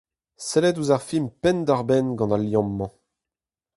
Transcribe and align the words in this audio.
Sellit 0.47 0.77
ouzh 0.79 0.95
ar 0.95 1.03
film 1.09 1.27
penn-da-benn 1.41 2.07
gant 2.17 2.35
al 2.35 2.43
liamm-mañ. 2.47 2.93